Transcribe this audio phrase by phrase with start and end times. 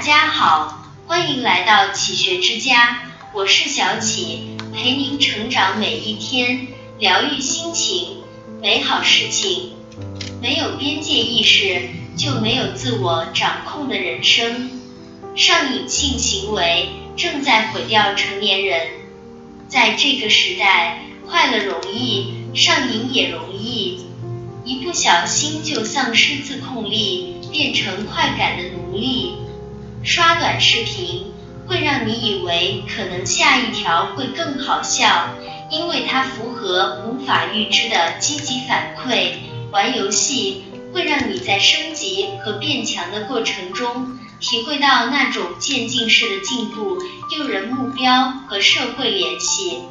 [0.00, 3.02] 大家好，欢迎来到启学之家，
[3.34, 6.68] 我是小启，陪您成长每一天，
[6.98, 8.16] 疗愈心情，
[8.62, 9.72] 美好事情。
[10.40, 14.70] 没有边界意识，就没有自我掌控的人生。
[15.36, 18.86] 上瘾性行为正在毁掉成年人。
[19.68, 24.06] 在这个时代，快乐容易，上瘾也容易，
[24.64, 29.34] 一不小心就丧失自控力，变成快感的奴隶。
[30.02, 31.32] 刷短视频
[31.66, 35.34] 会让你以为可能下一条会更好笑，
[35.70, 39.34] 因为它符合无法预知的积极反馈。
[39.70, 46.98] 玩游戏会让你在升级和变强的过程中，体会到那种渐进式的进步。
[47.36, 49.82] 诱人目标和社会联系，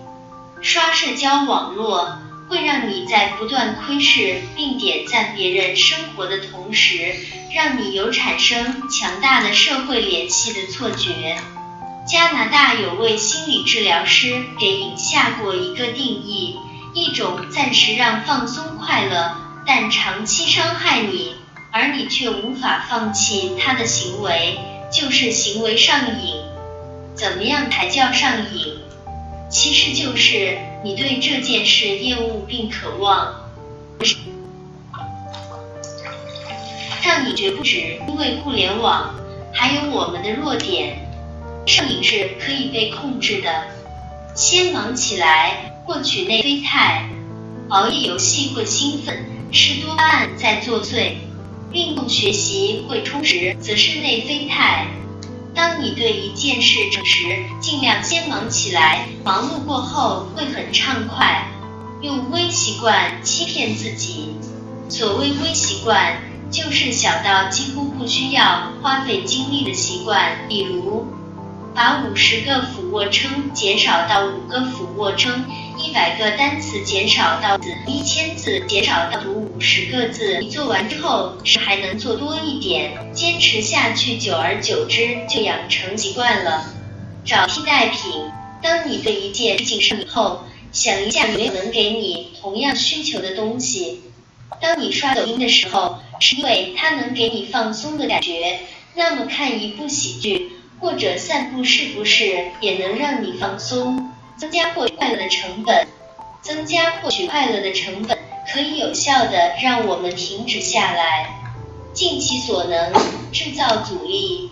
[0.60, 2.18] 刷社交网络
[2.50, 7.16] 会让你在不断窥视并点赞别人生活的同时，
[7.54, 11.38] 让你有产生强大的社会联系的错觉。
[12.08, 16.58] 加拿大有位心理治疗师给瘾下过一个定义：
[16.96, 19.36] 一种暂时让放松快乐。
[19.68, 21.36] 但长期伤害你，
[21.72, 24.58] 而你却无法放弃他的行为，
[24.92, 26.34] 就是行为上瘾。
[27.14, 28.80] 怎么样才叫上瘾？
[29.52, 33.50] 其实就是你对这件事厌恶并渴望，
[37.04, 39.14] 让你绝不止因为互联网，
[39.54, 41.06] 还有我们的弱点。
[41.66, 43.66] 上瘾是可以被控制的，
[44.34, 47.10] 先忙起来获取内啡肽，
[47.68, 49.26] 熬夜游戏会兴奋。
[49.52, 51.16] 是多巴胺在作祟，
[51.74, 54.88] 运动学习会充实，则是内啡肽。
[55.60, 61.50] 当你对一件事时，尽量先忙起来，忙碌过后会很畅快。
[62.00, 64.36] 用微习惯欺骗自己，
[64.88, 71.06] 所谓微习惯，就是小到几乎不需要花费精力的习惯，比如。
[71.76, 75.46] 把五十个俯卧撑减少到五个俯卧撑，
[75.82, 77.58] 一百个单词减少到，
[77.88, 80.40] 一千字减少到读五十个字。
[80.40, 86.66] 你做完之后是还能做多一点，坚持下去，久而久之就养成习惯了。
[87.24, 88.30] 找替代品，
[88.62, 94.02] 当你对一件事情上瘾后，想一下有没有能给你同样需求的东西。
[94.62, 98.60] 当你刷抖音的时候，是因为它能给你放松的感觉，
[98.96, 100.52] 那么看一部喜剧。
[100.82, 105.86] 或者散步是不是也能让你放松，增加获取快乐的成本？
[106.42, 108.18] 增加获取快乐的成本
[108.54, 111.42] 可以有效的让我们停止下来，
[111.94, 112.94] 尽其所能
[113.34, 114.50] 制造阻力，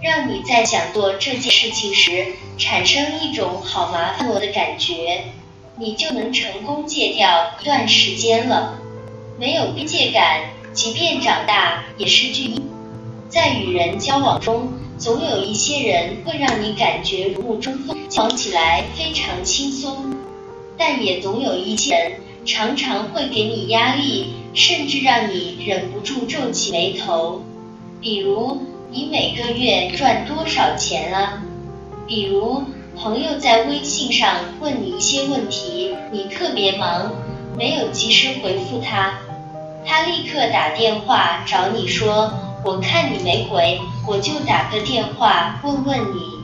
[0.00, 5.24] 让你在想做这件事情时产生一种好麻烦的感觉，
[5.76, 8.78] 你就能成功戒掉一段时间了。
[9.38, 10.40] 没有边界感，
[10.72, 12.66] 即便长大也是巨婴，
[13.28, 14.72] 在与人交往中。
[14.98, 20.16] 总有一些人会让你感觉如沐春风，交往起来非常轻松，
[20.78, 22.12] 但也总有一些人
[22.46, 27.42] 常常会给你压力，甚至让你忍不住皱起眉头。
[28.00, 31.42] 比如，你每个月赚多少钱啊？
[32.06, 32.62] 比如，
[32.96, 37.12] 朋友在微信上问你一些问题，你特别忙，
[37.58, 39.18] 没有及时回复他，
[39.84, 42.32] 他立刻打电话找你说。
[42.64, 46.37] 我看你没回，我就打个电话问问你。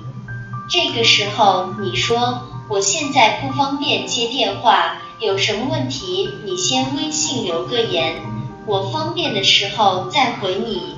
[0.67, 8.23] 这个时候你说我现在不方便接电话，有什么问题你先微信留个言，
[8.67, 10.97] 我方便的时候再回你，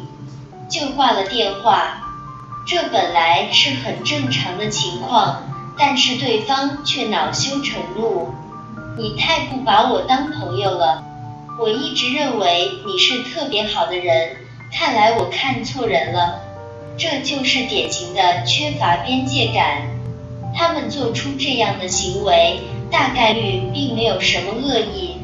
[0.69, 2.03] 就挂了电话。
[2.65, 5.43] 这本来是很正常的情况，
[5.77, 8.33] 但是对方却恼羞成怒，
[8.97, 11.03] 你太不把我当朋友了。
[11.59, 14.37] 我一直认为你是特别好的人。
[14.72, 16.41] 看来我看错人了，
[16.96, 19.82] 这就是典型的缺乏边界感。
[20.54, 25.16] 他们做出这样的行为，大概率并没有什么恶意，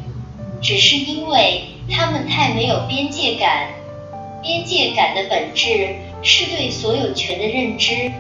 [0.61, 3.69] 只是因为他们太没有边界感。
[4.43, 8.13] 边界感的本质是对所有权的认知。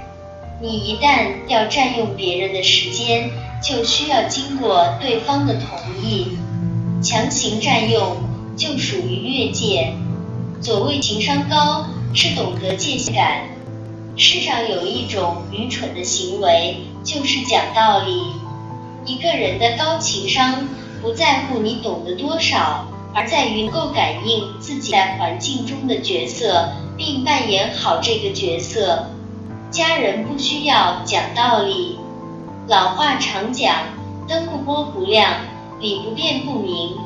[0.62, 3.30] 你一旦要占用别人的时间，
[3.62, 6.38] 就需要经过对方的同意。
[7.02, 8.16] 强行占用
[8.56, 9.92] 就属于越界。
[10.60, 13.42] 所谓情商高，是懂得界限感。
[14.16, 18.22] 世上有一种愚蠢的行为，就是讲道理。
[19.06, 20.68] 一个人的高情商，
[21.00, 29.06] 不在乎你懂得多少，而在于能够感应自己在环境中的角色，并扮演好这个角色。
[29.70, 31.98] 家人不需要讲道理。
[32.68, 33.74] 老话常讲，
[34.28, 35.32] 灯不拨不亮，
[35.80, 36.96] 理不辩不明。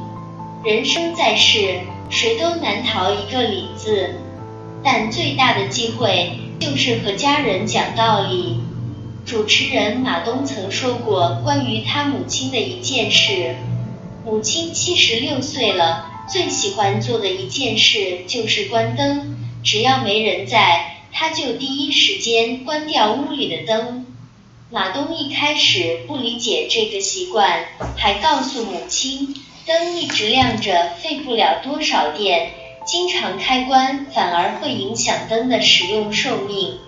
[0.65, 1.81] 人生在世。
[2.09, 4.15] 谁都难逃一个理字，
[4.85, 8.61] 但最大的机会就是和家人讲道理。
[9.25, 13.57] 主持人马东曾说过关于他母亲的一件事：
[14.25, 24.07] 母亲七十六岁了，最喜欢做的一件事就是关灯，只要没人在，他就第一时间关掉屋里的灯。
[24.71, 27.65] 马东一开始不理解这个习惯，
[27.97, 29.35] 还告诉母亲，
[29.65, 32.51] 灯一直亮着费不了多少电，
[32.87, 36.79] 经常开关反而会影响灯的使用寿命。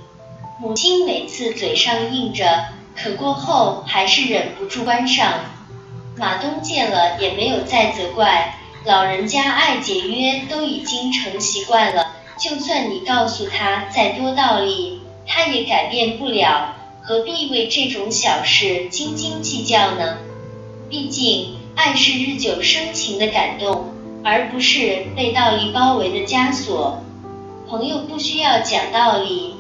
[0.61, 5.41] 母亲每次嘴上应着，可过后还是忍不住关上。
[6.17, 8.55] 马东见了也没有再责怪，
[8.85, 20.19] 老人家爱节约都已经成习惯了，就算你告诉他再多道理，他也改变不了，何必为这种小事斤斤计较呢？
[20.89, 23.93] 毕竟，爱是日久生情的感动，
[24.25, 27.03] 而不是被道理包围的枷锁。
[27.69, 29.55] 朋友不需要讲道理。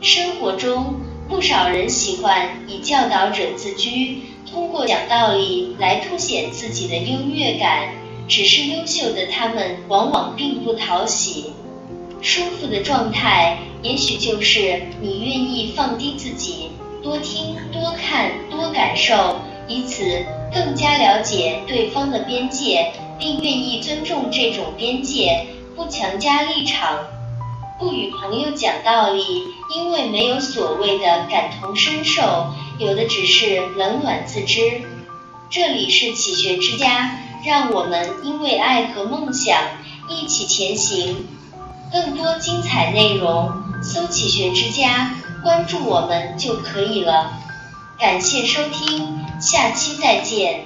[0.00, 0.96] 生活中，
[1.28, 7.88] 不少人喜欢以教导者自居，通过讲道理来凸显自己的优越感。
[8.28, 11.52] 只是优秀的他们往往并不讨喜。
[12.20, 16.70] 舒服的状态，也许就是你愿意放低自己，
[17.04, 19.36] 多听、多看、多感受，
[19.68, 26.98] 以此更加了解对方的边界，并愿意尊重这种边界，不强加立场。
[27.78, 29.22] 不与朋友讲道理，
[29.74, 34.82] 因为没有所谓的感同身受，有的只是冷暖自知。
[35.50, 39.58] 这里是启学之家，让我们因为爱和梦想
[40.08, 41.26] 一起前行。
[41.92, 43.52] 更多精彩内容，
[43.82, 45.14] 搜“启学之家”，
[45.44, 47.32] 关注我们就可以了。
[47.98, 50.64] 感谢收听，下期再见。